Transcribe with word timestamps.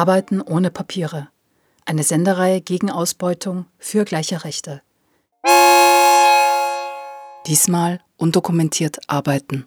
Arbeiten 0.00 0.40
ohne 0.40 0.70
Papiere. 0.70 1.28
Eine 1.84 2.04
Sendereihe 2.04 2.62
gegen 2.62 2.90
Ausbeutung 2.90 3.66
für 3.78 4.06
gleiche 4.06 4.44
Rechte. 4.44 4.80
Diesmal 7.46 8.00
undokumentiert 8.16 8.98
arbeiten. 9.08 9.66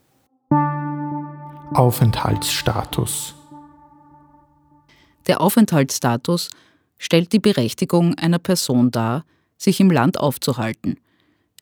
Aufenthaltsstatus. 1.76 3.36
Der 5.28 5.40
Aufenthaltsstatus 5.40 6.50
stellt 6.98 7.32
die 7.32 7.38
Berechtigung 7.38 8.16
einer 8.16 8.40
Person 8.40 8.90
dar, 8.90 9.26
sich 9.60 9.80
im 9.80 9.92
Land 9.92 10.20
aufzuhalten. 10.20 11.00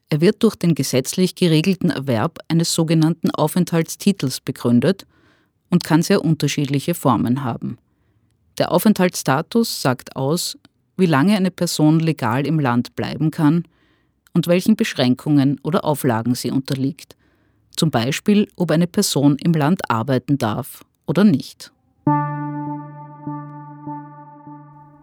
Er 0.08 0.22
wird 0.22 0.44
durch 0.44 0.56
den 0.56 0.76
gesetzlich 0.76 1.36
geregelten 1.36 1.90
Erwerb 1.90 2.40
eines 2.48 2.74
sogenannten 2.74 3.32
Aufenthaltstitels 3.32 4.40
begründet 4.40 5.06
und 5.70 5.84
kann 5.84 6.04
sehr 6.04 6.24
unterschiedliche 6.24 6.94
Formen 6.94 7.44
haben. 7.44 7.78
Der 8.62 8.72
Aufenthaltsstatus 8.72 9.82
sagt 9.82 10.16
aus, 10.16 10.56
wie 10.96 11.08
lange 11.08 11.36
eine 11.36 11.50
Person 11.50 12.00
legal 12.00 12.46
im 12.46 12.60
Land 12.60 12.96
bleiben 12.96 13.32
kann 13.32 13.64
und 14.36 14.46
welchen 14.46 14.76
Beschränkungen 14.76 15.60
oder 15.64 15.84
Auflagen 15.84 16.36
sie 16.36 16.52
unterliegt. 16.52 17.16
Zum 17.76 17.90
Beispiel, 17.90 18.48
ob 18.56 18.70
eine 18.70 18.86
Person 18.86 19.38
im 19.44 19.54
Land 19.54 19.90
arbeiten 19.90 20.38
darf 20.38 20.86
oder 21.08 21.24
nicht. 21.24 21.72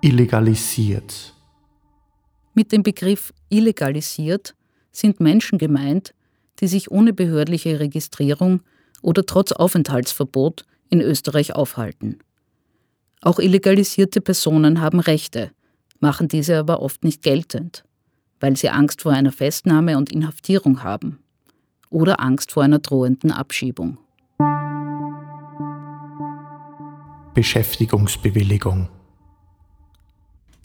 Illegalisiert. 0.02 1.34
Mit 2.54 2.70
dem 2.70 2.84
Begriff 2.84 3.34
illegalisiert 3.48 4.54
sind 4.92 5.18
Menschen 5.18 5.58
gemeint, 5.58 6.14
die 6.60 6.68
sich 6.68 6.92
ohne 6.92 7.12
behördliche 7.12 7.80
Registrierung 7.80 8.60
oder 9.02 9.26
trotz 9.26 9.50
Aufenthaltsverbot 9.50 10.64
in 10.90 11.00
Österreich 11.00 11.56
aufhalten. 11.56 12.20
Auch 13.20 13.38
illegalisierte 13.38 14.20
Personen 14.20 14.80
haben 14.80 15.00
Rechte, 15.00 15.50
machen 16.00 16.28
diese 16.28 16.58
aber 16.58 16.80
oft 16.80 17.02
nicht 17.04 17.22
geltend, 17.22 17.84
weil 18.40 18.56
sie 18.56 18.68
Angst 18.68 19.02
vor 19.02 19.12
einer 19.12 19.32
Festnahme 19.32 19.96
und 19.96 20.12
Inhaftierung 20.12 20.82
haben 20.82 21.18
oder 21.90 22.20
Angst 22.20 22.52
vor 22.52 22.62
einer 22.62 22.78
drohenden 22.78 23.32
Abschiebung. 23.32 23.98
Beschäftigungsbewilligung. 27.34 28.88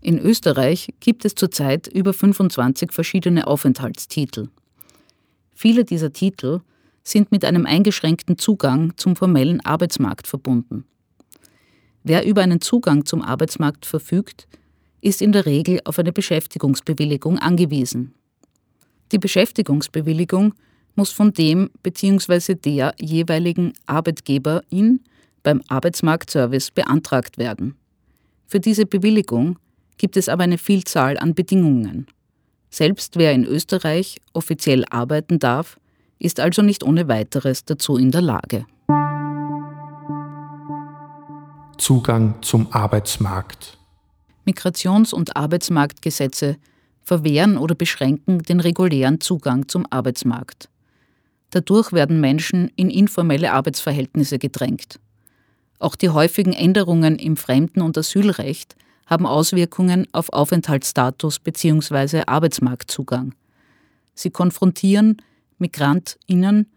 In 0.01 0.19
Österreich 0.19 0.93
gibt 0.99 1.23
es 1.23 1.33
zurzeit 1.33 1.87
über 1.87 2.13
25 2.13 2.91
verschiedene 2.91 3.47
Aufenthaltstitel. 3.47 4.49
Viele 5.53 5.85
dieser 5.85 6.11
Titel 6.11 6.59
sind 7.03 7.31
mit 7.31 7.45
einem 7.45 7.65
eingeschränkten 7.65 8.37
Zugang 8.37 8.93
zum 8.97 9.15
formellen 9.15 9.63
Arbeitsmarkt 9.65 10.27
verbunden. 10.27 10.85
Wer 12.03 12.25
über 12.25 12.41
einen 12.41 12.61
Zugang 12.61 13.05
zum 13.05 13.21
Arbeitsmarkt 13.21 13.85
verfügt, 13.85 14.47
ist 15.01 15.21
in 15.21 15.31
der 15.31 15.45
Regel 15.45 15.79
auf 15.85 15.99
eine 15.99 16.11
Beschäftigungsbewilligung 16.11 17.39
angewiesen. 17.39 18.13
Die 19.11 19.19
Beschäftigungsbewilligung 19.19 20.53
muss 20.95 21.11
von 21.11 21.33
dem 21.33 21.69
bzw. 21.81 22.55
der 22.55 22.93
jeweiligen 22.99 23.73
Arbeitgeberin 23.85 25.01
beim 25.43 25.61
Arbeitsmarktservice 25.67 26.71
beantragt 26.71 27.37
werden. 27.37 27.75
Für 28.47 28.59
diese 28.59 28.85
Bewilligung 28.85 29.57
gibt 29.97 30.17
es 30.17 30.29
aber 30.29 30.43
eine 30.43 30.57
Vielzahl 30.57 31.17
an 31.17 31.33
Bedingungen. 31.33 32.07
Selbst 32.69 33.17
wer 33.17 33.33
in 33.33 33.45
Österreich 33.45 34.19
offiziell 34.33 34.83
arbeiten 34.89 35.39
darf, 35.39 35.77
ist 36.19 36.39
also 36.39 36.61
nicht 36.61 36.83
ohne 36.83 37.07
weiteres 37.07 37.65
dazu 37.65 37.97
in 37.97 38.11
der 38.11 38.21
Lage. 38.21 38.65
Zugang 41.77 42.35
zum 42.41 42.71
Arbeitsmarkt. 42.71 43.77
Migrations- 44.45 45.13
und 45.13 45.35
Arbeitsmarktgesetze 45.35 46.57
verwehren 47.03 47.57
oder 47.57 47.75
beschränken 47.75 48.39
den 48.39 48.59
regulären 48.59 49.19
Zugang 49.19 49.67
zum 49.67 49.85
Arbeitsmarkt. 49.89 50.69
Dadurch 51.49 51.91
werden 51.91 52.19
Menschen 52.19 52.71
in 52.75 52.89
informelle 52.89 53.51
Arbeitsverhältnisse 53.51 54.39
gedrängt. 54.39 54.99
Auch 55.79 55.95
die 55.95 56.09
häufigen 56.09 56.53
Änderungen 56.53 57.17
im 57.17 57.37
Fremden- 57.37 57.81
und 57.81 57.97
Asylrecht 57.97 58.75
haben 59.05 59.25
Auswirkungen 59.25 60.07
auf 60.13 60.31
Aufenthaltsstatus 60.31 61.39
bzw. 61.39 62.23
Arbeitsmarktzugang. 62.25 63.35
Sie 64.15 64.29
konfrontieren 64.29 65.17
Migrantinnen 65.57 66.71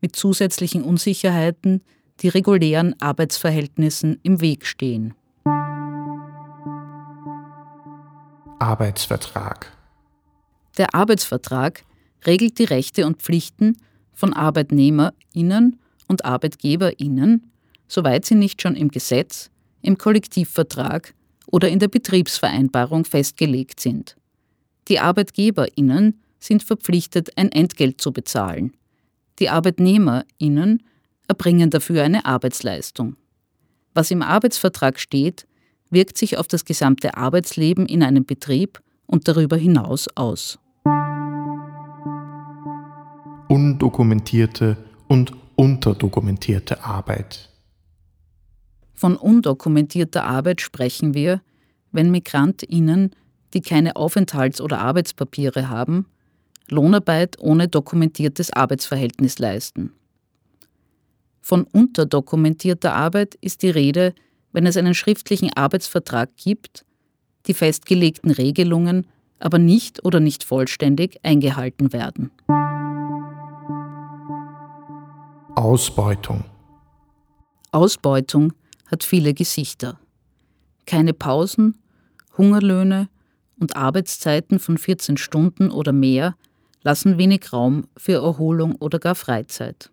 mit 0.00 0.16
zusätzlichen 0.16 0.82
Unsicherheiten, 0.82 1.82
die 2.20 2.28
regulären 2.28 2.94
Arbeitsverhältnissen 3.00 4.18
im 4.22 4.40
Weg 4.40 4.66
stehen. 4.66 5.14
Arbeitsvertrag. 8.58 9.72
Der 10.78 10.94
Arbeitsvertrag 10.94 11.84
regelt 12.26 12.58
die 12.58 12.64
Rechte 12.64 13.06
und 13.06 13.20
Pflichten 13.20 13.76
von 14.12 14.32
Arbeitnehmerinnen 14.32 15.78
und 16.08 16.24
Arbeitgeberinnen, 16.24 17.50
soweit 17.88 18.24
sie 18.24 18.34
nicht 18.34 18.62
schon 18.62 18.76
im 18.76 18.88
Gesetz, 18.88 19.50
im 19.82 19.98
Kollektivvertrag 19.98 21.14
oder 21.46 21.68
in 21.68 21.78
der 21.78 21.88
Betriebsvereinbarung 21.88 23.04
festgelegt 23.04 23.80
sind. 23.80 24.16
Die 24.88 24.98
Arbeitgeberinnen 24.98 26.20
sind 26.38 26.62
verpflichtet, 26.62 27.36
ein 27.36 27.52
Entgelt 27.52 28.00
zu 28.00 28.12
bezahlen. 28.12 28.72
Die 29.38 29.48
Arbeitnehmerinnen 29.48 30.82
erbringen 31.28 31.70
dafür 31.70 32.02
eine 32.02 32.24
Arbeitsleistung. 32.24 33.16
Was 33.94 34.10
im 34.10 34.22
Arbeitsvertrag 34.22 34.98
steht, 34.98 35.46
wirkt 35.90 36.18
sich 36.18 36.38
auf 36.38 36.48
das 36.48 36.64
gesamte 36.64 37.16
Arbeitsleben 37.16 37.86
in 37.86 38.02
einem 38.02 38.24
Betrieb 38.24 38.80
und 39.06 39.28
darüber 39.28 39.56
hinaus 39.56 40.08
aus. 40.16 40.58
Undokumentierte 43.48 44.76
und 45.08 45.32
unterdokumentierte 45.56 46.84
Arbeit. 46.84 47.50
Von 48.94 49.16
undokumentierter 49.16 50.24
Arbeit 50.24 50.60
sprechen 50.60 51.14
wir, 51.14 51.40
wenn 51.92 52.10
Migrantinnen, 52.10 53.10
die 53.52 53.60
keine 53.60 53.96
Aufenthalts- 53.96 54.60
oder 54.60 54.80
Arbeitspapiere 54.80 55.68
haben, 55.68 56.06
Lohnarbeit 56.68 57.38
ohne 57.38 57.68
dokumentiertes 57.68 58.52
Arbeitsverhältnis 58.52 59.38
leisten. 59.38 59.92
Von 61.46 61.64
unterdokumentierter 61.64 62.94
Arbeit 62.94 63.34
ist 63.42 63.60
die 63.60 63.68
Rede, 63.68 64.14
wenn 64.52 64.64
es 64.64 64.78
einen 64.78 64.94
schriftlichen 64.94 65.52
Arbeitsvertrag 65.54 66.30
gibt, 66.38 66.86
die 67.44 67.52
festgelegten 67.52 68.30
Regelungen 68.30 69.06
aber 69.40 69.58
nicht 69.58 70.06
oder 70.06 70.20
nicht 70.20 70.42
vollständig 70.42 71.18
eingehalten 71.22 71.92
werden. 71.92 72.30
Ausbeutung. 75.54 76.44
Ausbeutung 77.72 78.54
hat 78.86 79.04
viele 79.04 79.34
Gesichter. 79.34 80.00
Keine 80.86 81.12
Pausen, 81.12 81.76
Hungerlöhne 82.38 83.10
und 83.60 83.76
Arbeitszeiten 83.76 84.58
von 84.58 84.78
14 84.78 85.18
Stunden 85.18 85.70
oder 85.70 85.92
mehr 85.92 86.36
lassen 86.80 87.18
wenig 87.18 87.52
Raum 87.52 87.86
für 87.98 88.22
Erholung 88.22 88.76
oder 88.76 88.98
gar 88.98 89.14
Freizeit. 89.14 89.90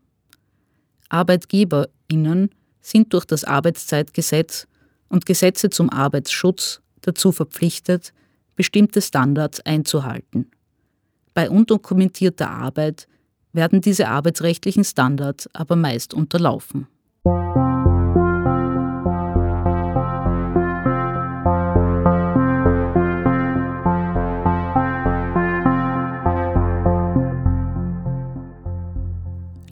Arbeitgeberinnen 1.12 2.50
sind 2.82 3.14
durch 3.14 3.26
das 3.26 3.44
Arbeitszeitgesetz 3.44 4.68
und 5.10 5.26
Gesetze 5.26 5.70
zum 5.70 5.90
Arbeitsschutz 5.90 6.82
dazu 7.02 7.32
verpflichtet, 7.32 8.14
bestimmte 8.56 9.02
Standards 9.02 9.60
einzuhalten. 9.62 10.50
Bei 11.34 11.50
undokumentierter 11.50 12.50
Arbeit 12.50 13.08
werden 13.54 13.82
diese 13.82 14.08
arbeitsrechtlichen 14.08 14.84
Standards 14.84 15.50
aber 15.54 15.76
meist 15.76 16.14
unterlaufen. 16.14 16.88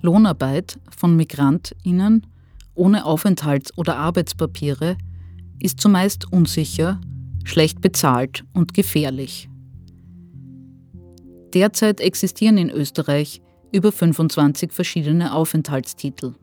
Lohnarbeit 0.01 0.80
von 0.96 1.16
Migrantinnen 1.16 2.25
ohne 2.75 3.06
Aufenthalts- 3.06 3.78
oder 3.78 3.98
Arbeitspapiere 3.98 4.98
ist 5.60 5.81
zumeist 5.81 6.31
unsicher, 6.31 7.00
schlecht 7.44 7.81
bezahlt 7.81 8.46
und 8.54 8.74
gefährlich. 8.74 9.50
Derzeit 11.54 12.00
existieren 12.00 12.57
in 12.57 12.69
Österreich 12.69 13.42
über 13.72 13.92
25 13.92 14.72
verschiedene 14.72 15.34
Aufenthaltstitel. 15.34 16.36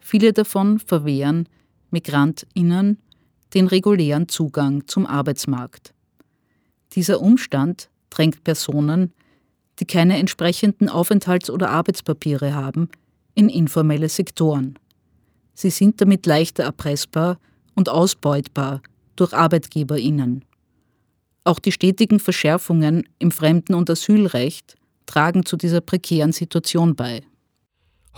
Viele 0.00 0.32
davon 0.32 0.78
verwehren 0.78 1.48
Migrantinnen 1.90 2.98
den 3.54 3.66
regulären 3.66 4.28
Zugang 4.28 4.86
zum 4.86 5.06
Arbeitsmarkt. 5.06 5.94
Dieser 6.92 7.20
Umstand 7.20 7.90
drängt 8.10 8.44
Personen, 8.44 9.12
die 9.80 9.86
keine 9.86 10.18
entsprechenden 10.18 10.88
Aufenthalts- 10.88 11.50
oder 11.50 11.70
Arbeitspapiere 11.70 12.54
haben, 12.54 12.88
in 13.34 13.48
informelle 13.48 14.08
Sektoren. 14.08 14.78
Sie 15.54 15.70
sind 15.70 16.00
damit 16.00 16.26
leichter 16.26 16.64
erpressbar 16.64 17.38
und 17.74 17.88
ausbeutbar 17.88 18.82
durch 19.16 19.32
Arbeitgeberinnen. 19.32 20.44
Auch 21.44 21.58
die 21.58 21.72
stetigen 21.72 22.20
Verschärfungen 22.20 23.08
im 23.18 23.30
Fremden- 23.30 23.74
und 23.74 23.88
Asylrecht 23.88 24.76
tragen 25.06 25.46
zu 25.46 25.56
dieser 25.56 25.80
prekären 25.80 26.32
Situation 26.32 26.94
bei. 26.94 27.22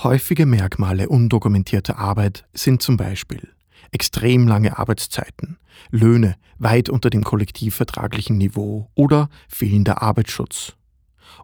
Häufige 0.03 0.47
Merkmale 0.47 1.09
undokumentierter 1.09 1.99
Arbeit 1.99 2.45
sind 2.55 2.83
zum 2.83 2.97
Beispiel 2.97 3.49
extrem 3.93 4.47
lange 4.47 4.79
Arbeitszeiten, 4.79 5.59
Löhne 5.91 6.37
weit 6.59 6.89
unter 6.89 7.11
dem 7.11 7.25
kollektivvertraglichen 7.25 8.37
Niveau 8.39 8.91
oder 8.95 9.29
fehlender 9.49 10.03
Arbeitsschutz. 10.03 10.75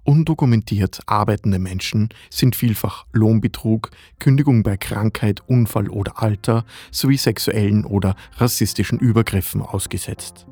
Undokumentiert 0.04 1.00
arbeitende 1.06 1.58
Menschen 1.58 2.08
sind 2.30 2.56
vielfach 2.56 3.06
Lohnbetrug, 3.12 3.90
Kündigung 4.18 4.62
bei 4.62 4.76
Krankheit, 4.76 5.42
Unfall 5.46 5.88
oder 5.88 6.22
Alter 6.22 6.64
sowie 6.90 7.16
sexuellen 7.16 7.84
oder 7.84 8.14
rassistischen 8.36 8.98
Übergriffen 8.98 9.62
ausgesetzt. 9.62 10.46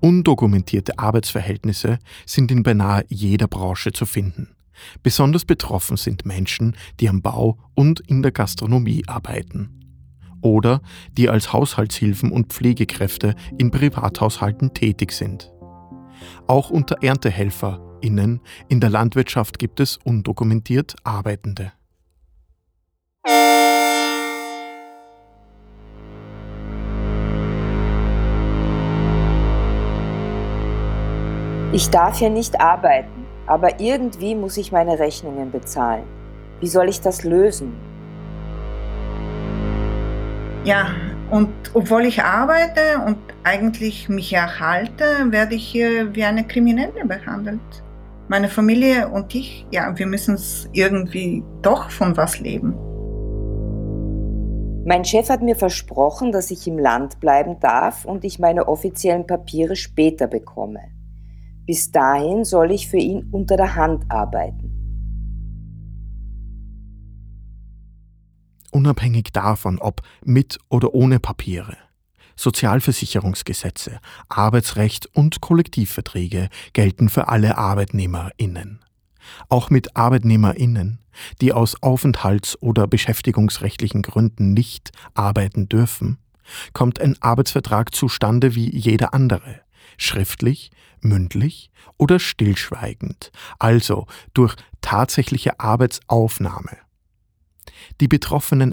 Undokumentierte 0.00 0.98
Arbeitsverhältnisse 0.98 1.98
sind 2.26 2.50
in 2.50 2.62
beinahe 2.62 3.04
jeder 3.08 3.48
Branche 3.48 3.92
zu 3.92 4.06
finden. 4.06 4.48
Besonders 5.02 5.44
betroffen 5.44 5.96
sind 5.96 6.24
Menschen, 6.24 6.76
die 7.00 7.08
am 7.08 7.22
Bau 7.22 7.58
und 7.74 8.00
in 8.00 8.22
der 8.22 8.32
Gastronomie 8.32 9.04
arbeiten. 9.06 9.76
Oder 10.40 10.80
die 11.16 11.28
als 11.28 11.52
Haushaltshilfen 11.52 12.32
und 12.32 12.52
Pflegekräfte 12.52 13.34
in 13.58 13.70
Privathaushalten 13.70 14.72
tätig 14.72 15.12
sind. 15.12 15.52
Auch 16.46 16.70
unter 16.70 17.02
ErntehelferInnen 18.00 18.40
in 18.68 18.80
der 18.80 18.90
Landwirtschaft 18.90 19.58
gibt 19.58 19.80
es 19.80 19.98
undokumentiert 20.04 20.96
Arbeitende. 21.04 21.72
Ich 31.72 31.88
darf 31.88 32.20
ja 32.20 32.28
nicht 32.28 32.60
arbeiten, 32.60 33.26
aber 33.46 33.78
irgendwie 33.78 34.34
muss 34.34 34.56
ich 34.56 34.72
meine 34.72 34.98
Rechnungen 34.98 35.52
bezahlen. 35.52 36.04
Wie 36.58 36.66
soll 36.66 36.88
ich 36.88 37.00
das 37.00 37.22
lösen? 37.22 37.74
Ja, 40.64 40.88
und 41.30 41.48
obwohl 41.72 42.04
ich 42.04 42.22
arbeite 42.22 42.98
und 43.06 43.16
eigentlich 43.44 44.08
mich 44.08 44.32
erhalte, 44.32 45.04
werde 45.30 45.54
ich 45.54 45.66
hier 45.66 46.14
wie 46.14 46.24
eine 46.24 46.44
Kriminelle 46.44 47.04
behandelt. 47.04 47.60
Meine 48.30 48.48
Familie 48.48 49.08
und 49.08 49.34
ich, 49.34 49.66
ja, 49.72 49.98
wir 49.98 50.06
müssen 50.06 50.36
es 50.36 50.68
irgendwie 50.72 51.42
doch 51.62 51.90
von 51.90 52.16
was 52.16 52.38
leben. 52.38 52.76
Mein 54.86 55.04
Chef 55.04 55.28
hat 55.28 55.42
mir 55.42 55.56
versprochen, 55.56 56.30
dass 56.30 56.52
ich 56.52 56.68
im 56.68 56.78
Land 56.78 57.18
bleiben 57.18 57.58
darf 57.58 58.04
und 58.04 58.24
ich 58.24 58.38
meine 58.38 58.68
offiziellen 58.68 59.26
Papiere 59.26 59.74
später 59.74 60.28
bekomme. 60.28 60.78
Bis 61.66 61.90
dahin 61.90 62.44
soll 62.44 62.70
ich 62.70 62.88
für 62.88 62.98
ihn 62.98 63.26
unter 63.32 63.56
der 63.56 63.74
Hand 63.74 64.04
arbeiten. 64.08 64.70
Unabhängig 68.70 69.32
davon, 69.32 69.80
ob 69.80 70.02
mit 70.24 70.60
oder 70.68 70.94
ohne 70.94 71.18
Papiere. 71.18 71.76
Sozialversicherungsgesetze, 72.40 74.00
Arbeitsrecht 74.28 75.14
und 75.14 75.40
Kollektivverträge 75.40 76.48
gelten 76.72 77.10
für 77.10 77.28
alle 77.28 77.58
Arbeitnehmerinnen. 77.58 78.80
Auch 79.50 79.68
mit 79.68 79.96
Arbeitnehmerinnen, 79.96 81.00
die 81.42 81.52
aus 81.52 81.76
aufenthalts- 81.82 82.56
oder 82.60 82.86
beschäftigungsrechtlichen 82.86 84.00
Gründen 84.00 84.54
nicht 84.54 84.90
arbeiten 85.14 85.68
dürfen, 85.68 86.18
kommt 86.72 87.00
ein 87.00 87.14
Arbeitsvertrag 87.20 87.94
zustande 87.94 88.54
wie 88.54 88.74
jeder 88.74 89.12
andere, 89.12 89.60
schriftlich, 89.98 90.70
mündlich 91.02 91.70
oder 91.98 92.18
stillschweigend, 92.18 93.32
also 93.58 94.06
durch 94.32 94.56
tatsächliche 94.80 95.60
Arbeitsaufnahme. 95.60 96.78
Die 98.00 98.08
betroffenen 98.08 98.72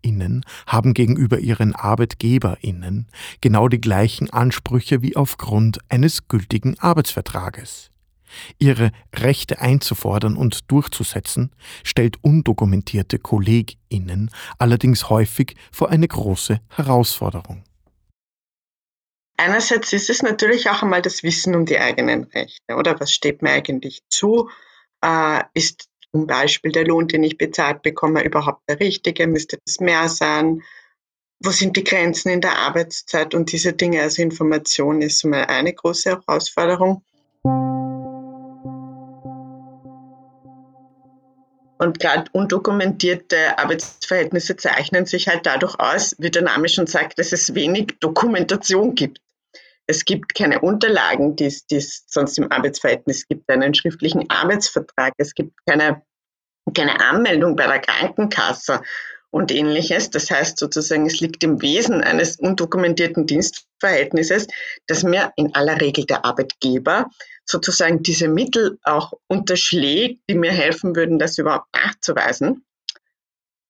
ArbeitnehmerInnen 0.00 0.44
haben 0.66 0.94
gegenüber 0.94 1.38
ihren 1.38 1.74
ArbeitgeberInnen 1.74 3.06
genau 3.40 3.68
die 3.68 3.80
gleichen 3.80 4.30
Ansprüche 4.30 5.02
wie 5.02 5.16
aufgrund 5.16 5.78
eines 5.88 6.28
gültigen 6.28 6.78
Arbeitsvertrages. 6.78 7.90
Ihre 8.58 8.92
Rechte 9.14 9.60
einzufordern 9.60 10.36
und 10.36 10.70
durchzusetzen, 10.70 11.50
stellt 11.82 12.22
undokumentierte 12.22 13.18
KollegInnen 13.18 14.30
allerdings 14.56 15.10
häufig 15.10 15.56
vor 15.72 15.90
eine 15.90 16.06
große 16.06 16.60
Herausforderung. 16.68 17.64
Einerseits 19.36 19.92
ist 19.92 20.10
es 20.10 20.22
natürlich 20.22 20.68
auch 20.70 20.82
einmal 20.82 21.02
das 21.02 21.22
Wissen 21.22 21.56
um 21.56 21.64
die 21.64 21.78
eigenen 21.78 22.24
Rechte, 22.24 22.76
oder 22.76 23.00
was 23.00 23.12
steht 23.12 23.42
mir 23.42 23.50
eigentlich 23.50 24.02
zu? 24.10 24.50
Äh, 25.02 25.42
ist 25.54 25.89
zum 26.12 26.26
Beispiel 26.26 26.72
der 26.72 26.86
Lohn, 26.86 27.08
den 27.08 27.22
ich 27.22 27.38
bezahlt 27.38 27.82
bekomme, 27.82 28.24
überhaupt 28.24 28.68
der 28.68 28.80
richtige? 28.80 29.26
Müsste 29.26 29.58
das 29.64 29.80
mehr 29.80 30.08
sein? 30.08 30.62
Wo 31.42 31.50
sind 31.50 31.76
die 31.76 31.84
Grenzen 31.84 32.30
in 32.30 32.40
der 32.40 32.58
Arbeitszeit 32.58 33.34
und 33.34 33.52
diese 33.52 33.72
Dinge? 33.72 34.02
Also 34.02 34.22
Information 34.22 35.00
ist 35.00 35.24
mal 35.24 35.44
eine 35.44 35.72
große 35.72 36.10
Herausforderung. 36.10 37.02
Und 41.78 41.98
gerade 41.98 42.30
undokumentierte 42.32 43.58
Arbeitsverhältnisse 43.58 44.56
zeichnen 44.56 45.06
sich 45.06 45.28
halt 45.28 45.46
dadurch 45.46 45.80
aus, 45.80 46.14
wie 46.18 46.30
der 46.30 46.42
Name 46.42 46.68
schon 46.68 46.86
sagt, 46.86 47.18
dass 47.18 47.32
es 47.32 47.54
wenig 47.54 47.94
Dokumentation 48.00 48.94
gibt. 48.94 49.18
Es 49.90 50.04
gibt 50.04 50.36
keine 50.36 50.60
Unterlagen, 50.60 51.34
die 51.34 51.46
es 51.46 52.04
sonst 52.06 52.38
im 52.38 52.52
Arbeitsverhältnis 52.52 53.26
gibt, 53.26 53.50
einen 53.50 53.74
schriftlichen 53.74 54.30
Arbeitsvertrag. 54.30 55.14
Es 55.16 55.34
gibt 55.34 55.52
keine, 55.66 56.02
keine 56.72 57.00
Anmeldung 57.00 57.56
bei 57.56 57.66
der 57.66 57.80
Krankenkasse 57.80 58.82
und 59.30 59.50
ähnliches. 59.50 60.08
Das 60.10 60.30
heißt 60.30 60.58
sozusagen, 60.58 61.06
es 61.06 61.18
liegt 61.18 61.42
im 61.42 61.60
Wesen 61.60 62.02
eines 62.02 62.36
undokumentierten 62.36 63.26
Dienstverhältnisses, 63.26 64.46
dass 64.86 65.02
mir 65.02 65.32
in 65.34 65.56
aller 65.56 65.80
Regel 65.80 66.06
der 66.06 66.24
Arbeitgeber 66.24 67.10
sozusagen 67.44 68.04
diese 68.04 68.28
Mittel 68.28 68.78
auch 68.84 69.14
unterschlägt, 69.26 70.20
die 70.30 70.36
mir 70.36 70.52
helfen 70.52 70.94
würden, 70.94 71.18
das 71.18 71.36
überhaupt 71.36 71.66
nachzuweisen. 71.74 72.64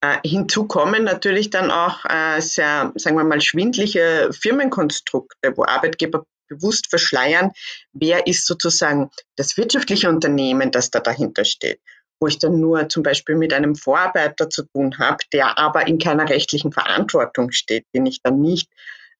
Äh, 0.01 0.17
hinzu 0.27 0.67
kommen 0.67 1.03
natürlich 1.03 1.51
dann 1.51 1.69
auch 1.69 2.03
äh, 2.05 2.41
sehr, 2.41 2.91
sagen 2.95 3.17
wir 3.17 3.23
mal, 3.23 3.39
schwindliche 3.39 4.29
Firmenkonstrukte, 4.33 5.55
wo 5.55 5.63
Arbeitgeber 5.63 6.25
bewusst 6.47 6.89
verschleiern, 6.89 7.51
wer 7.93 8.27
ist 8.27 8.45
sozusagen 8.45 9.09
das 9.37 9.55
wirtschaftliche 9.57 10.09
Unternehmen, 10.09 10.71
das 10.71 10.91
da 10.91 10.99
dahinter 10.99 11.45
steht. 11.45 11.79
Wo 12.19 12.27
ich 12.27 12.39
dann 12.39 12.59
nur 12.59 12.89
zum 12.89 13.03
Beispiel 13.03 13.35
mit 13.35 13.53
einem 13.53 13.75
Vorarbeiter 13.75 14.49
zu 14.49 14.63
tun 14.63 14.97
habe, 14.99 15.17
der 15.33 15.57
aber 15.57 15.87
in 15.87 15.97
keiner 15.97 16.29
rechtlichen 16.29 16.71
Verantwortung 16.71 17.51
steht, 17.51 17.85
den 17.95 18.05
ich 18.05 18.21
dann 18.21 18.41
nicht 18.41 18.69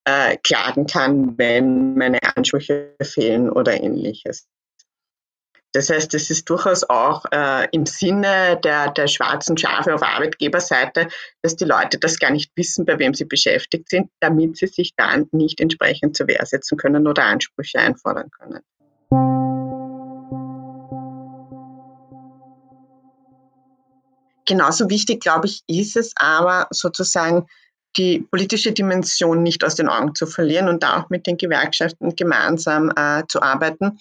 äh, 0.05 0.37
klagen 0.43 0.87
kann, 0.87 1.37
wenn 1.37 1.95
meine 1.95 2.19
Ansprüche 2.35 2.95
fehlen 3.01 3.49
oder 3.49 3.79
ähnliches. 3.79 4.47
Das 5.73 5.89
heißt, 5.89 6.13
es 6.13 6.29
ist 6.29 6.49
durchaus 6.49 6.83
auch 6.83 7.23
äh, 7.31 7.67
im 7.71 7.85
Sinne 7.85 8.59
der, 8.61 8.91
der 8.91 9.07
schwarzen 9.07 9.57
Schafe 9.57 9.95
auf 9.95 10.03
Arbeitgeberseite, 10.03 11.07
dass 11.41 11.55
die 11.55 11.65
Leute 11.65 11.97
das 11.97 12.19
gar 12.19 12.31
nicht 12.31 12.51
wissen, 12.55 12.85
bei 12.85 12.99
wem 12.99 13.13
sie 13.13 13.25
beschäftigt 13.25 13.89
sind, 13.89 14.09
damit 14.19 14.57
sie 14.57 14.67
sich 14.67 14.93
dann 14.97 15.27
nicht 15.31 15.61
entsprechend 15.61 16.17
zur 16.17 16.27
Wehr 16.27 16.45
setzen 16.45 16.77
können 16.77 17.07
oder 17.07 17.23
Ansprüche 17.23 17.79
einfordern 17.79 18.29
können. 18.31 18.59
Genauso 24.45 24.89
wichtig, 24.89 25.21
glaube 25.21 25.47
ich, 25.47 25.61
ist 25.67 25.95
es 25.95 26.11
aber 26.17 26.67
sozusagen, 26.71 27.47
die 27.97 28.25
politische 28.31 28.71
Dimension 28.71 29.43
nicht 29.43 29.63
aus 29.63 29.75
den 29.75 29.87
Augen 29.89 30.15
zu 30.15 30.25
verlieren 30.25 30.67
und 30.69 30.83
auch 30.85 31.09
mit 31.09 31.27
den 31.27 31.37
Gewerkschaften 31.37 32.15
gemeinsam 32.15 32.91
äh, 32.95 33.23
zu 33.27 33.41
arbeiten 33.41 33.97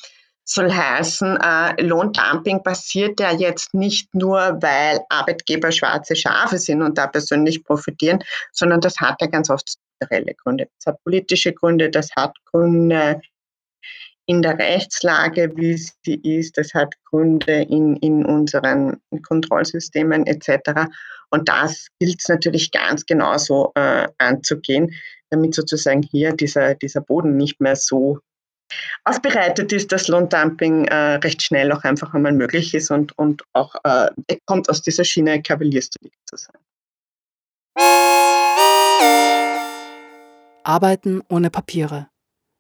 soll 0.53 0.73
heißen, 0.73 1.37
äh, 1.37 1.81
Lohndumping 1.83 2.63
passiert 2.63 3.21
ja 3.21 3.33
jetzt 3.33 3.73
nicht 3.73 4.13
nur, 4.15 4.59
weil 4.61 5.01
Arbeitgeber 5.09 5.71
schwarze 5.71 6.17
Schafe 6.17 6.59
sind 6.59 6.83
und 6.83 6.99
da 6.99 7.07
persönlich 7.07 7.63
profitieren, 7.63 8.19
sondern 8.53 8.81
das 8.81 8.99
hat 8.99 9.21
ja 9.21 9.29
ganz 9.29 9.49
oft 9.49 9.71
strukturelle 9.71 10.35
Gründe. 10.35 10.69
Das 10.79 10.93
hat 10.93 11.05
politische 11.05 11.53
Gründe, 11.53 11.89
das 11.89 12.09
hat 12.17 12.35
Gründe 12.47 13.21
in 14.27 14.43
der 14.43 14.59
Rechtslage, 14.59 15.53
wie 15.55 15.77
sie 15.77 16.15
ist, 16.23 16.59
das 16.59 16.75
hat 16.75 16.95
Gründe 17.05 17.63
in, 17.63 17.97
in 17.97 18.25
unseren 18.25 19.01
Kontrollsystemen 19.27 20.27
etc. 20.27 20.89
Und 21.31 21.49
das 21.49 21.87
gilt 22.01 22.21
es 22.21 22.29
natürlich 22.29 22.73
ganz 22.73 23.07
genauso 23.07 23.71
äh, 23.77 24.09
anzugehen, 24.19 24.93
damit 25.31 25.55
sozusagen 25.55 26.03
hier 26.03 26.33
dieser, 26.33 26.75
dieser 26.75 27.01
Boden 27.03 27.37
nicht 27.37 27.61
mehr 27.61 27.77
so 27.77 28.19
ausbereitet 29.05 29.73
ist, 29.73 29.93
dass 29.93 30.09
Lohndumping 30.09 30.87
äh, 30.87 31.15
recht 31.17 31.43
schnell 31.43 31.73
auch 31.73 31.85
einfach 31.85 32.15
einmal 32.15 32.33
möglich 32.33 32.75
ist 32.75 32.91
und, 32.91 33.17
und 33.19 33.43
auch 33.53 33.75
äh, 33.85 34.11
kommt 34.47 34.69
aus 34.69 34.83
dieser 34.83 35.05
Schiene 35.05 35.43
kavaliersdelikt 35.43 36.17
zu 36.27 36.37
sein. 36.37 36.57
Arbeiten 40.63 41.23
ohne 41.29 41.51
Papiere. 41.51 42.09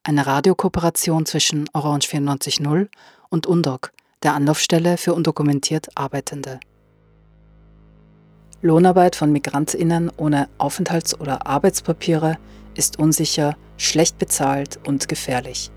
Eine 0.02 0.26
Radiokooperation 0.26 1.26
zwischen 1.26 1.68
Orange 1.74 2.08
94.0 2.08 2.88
und 3.28 3.46
UNDOC, 3.46 3.92
der 4.22 4.34
Anlaufstelle 4.34 4.96
für 4.96 5.12
undokumentiert 5.14 5.88
Arbeitende. 5.94 6.58
Lohnarbeit 8.62 9.16
von 9.16 9.32
Migrantinnen 9.32 10.10
ohne 10.16 10.48
Aufenthalts- 10.58 11.18
oder 11.18 11.46
Arbeitspapiere 11.46 12.38
ist 12.74 12.98
unsicher, 12.98 13.56
schlecht 13.78 14.18
bezahlt 14.18 14.78
und 14.86 15.08
gefährlich. 15.08 15.70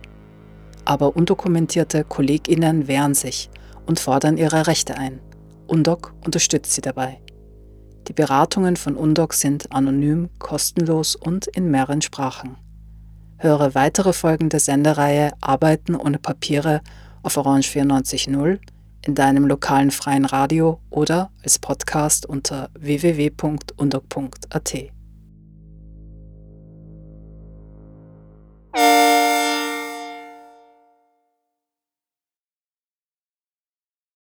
Aber 0.86 1.16
undokumentierte 1.16 2.04
Kolleginnen 2.04 2.88
wehren 2.88 3.14
sich 3.14 3.50
und 3.86 4.00
fordern 4.00 4.38
ihre 4.38 4.68
Rechte 4.68 4.98
ein. 4.98 5.20
UNDOC 5.68 6.14
unterstützt 6.24 6.74
sie 6.74 6.82
dabei. 6.82 7.20
Die 8.08 8.14
Beratungen 8.14 8.76
von 8.76 8.96
UNDOC 8.96 9.34
sind 9.34 9.72
anonym, 9.72 10.30
kostenlos 10.40 11.16
und 11.16 11.48
in 11.48 11.72
mehreren 11.72 12.02
Sprachen. 12.02 12.58
Höre 13.38 13.76
weitere 13.76 14.14
Folgen 14.14 14.50
der 14.50 14.60
Sendereihe 14.60 15.32
Arbeiten 15.42 15.96
ohne 15.96 16.20
Papiere 16.20 16.82
auf 17.24 17.38
Orange 17.38 17.70
94.0, 17.70 18.60
in 19.06 19.16
deinem 19.16 19.46
lokalen 19.46 19.92
freien 19.92 20.26
Radio 20.26 20.80
oder 20.90 21.32
als 21.44 21.60
Podcast 21.60 22.26
unter 22.26 22.70
www.undoc.at. 22.78 24.74